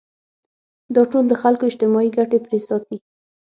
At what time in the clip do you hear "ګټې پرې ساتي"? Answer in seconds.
2.17-2.97